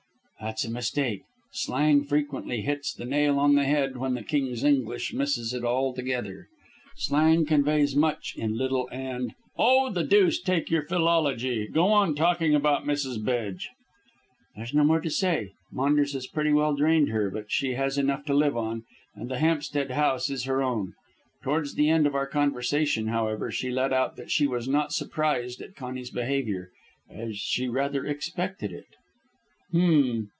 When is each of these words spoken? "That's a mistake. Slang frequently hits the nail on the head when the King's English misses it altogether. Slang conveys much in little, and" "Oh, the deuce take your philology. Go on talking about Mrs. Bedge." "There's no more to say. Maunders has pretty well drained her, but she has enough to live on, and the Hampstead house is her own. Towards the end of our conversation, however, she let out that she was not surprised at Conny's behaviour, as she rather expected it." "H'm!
"That's 0.43 0.65
a 0.65 0.71
mistake. 0.71 1.21
Slang 1.51 2.03
frequently 2.03 2.61
hits 2.61 2.95
the 2.95 3.05
nail 3.05 3.37
on 3.37 3.53
the 3.53 3.63
head 3.63 3.97
when 3.97 4.15
the 4.15 4.23
King's 4.23 4.63
English 4.63 5.13
misses 5.13 5.53
it 5.53 5.63
altogether. 5.63 6.47
Slang 6.97 7.45
conveys 7.45 7.95
much 7.95 8.33
in 8.35 8.57
little, 8.57 8.89
and" 8.91 9.35
"Oh, 9.55 9.91
the 9.91 10.03
deuce 10.03 10.41
take 10.41 10.71
your 10.71 10.81
philology. 10.81 11.67
Go 11.67 11.89
on 11.89 12.15
talking 12.15 12.55
about 12.55 12.85
Mrs. 12.87 13.23
Bedge." 13.23 13.69
"There's 14.55 14.73
no 14.73 14.83
more 14.83 14.99
to 15.01 15.11
say. 15.11 15.51
Maunders 15.71 16.13
has 16.13 16.25
pretty 16.25 16.51
well 16.53 16.73
drained 16.75 17.09
her, 17.09 17.29
but 17.29 17.51
she 17.51 17.73
has 17.73 17.99
enough 17.99 18.25
to 18.25 18.33
live 18.33 18.57
on, 18.57 18.83
and 19.13 19.29
the 19.29 19.37
Hampstead 19.37 19.91
house 19.91 20.27
is 20.31 20.45
her 20.45 20.63
own. 20.63 20.93
Towards 21.43 21.75
the 21.75 21.87
end 21.87 22.07
of 22.07 22.15
our 22.15 22.25
conversation, 22.27 23.09
however, 23.09 23.51
she 23.51 23.69
let 23.69 23.93
out 23.93 24.15
that 24.15 24.31
she 24.31 24.47
was 24.47 24.67
not 24.67 24.91
surprised 24.91 25.61
at 25.61 25.75
Conny's 25.75 26.09
behaviour, 26.09 26.71
as 27.07 27.37
she 27.37 27.67
rather 27.69 28.07
expected 28.07 28.71
it." 28.71 28.87
"H'm! 29.73 30.29